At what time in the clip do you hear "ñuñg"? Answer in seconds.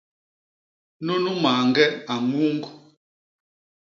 2.29-2.61